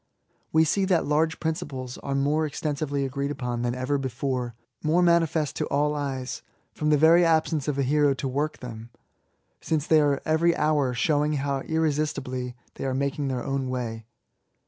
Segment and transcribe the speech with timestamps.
[0.51, 5.55] We see that large principles are more extensively agreed upon than ever before— ^more manifest
[5.57, 6.41] to all eyeSf
[6.73, 8.89] from the very absence of a hero to work them^
[9.59, 14.07] since they are every hour showing how irresistibly they are making their own way.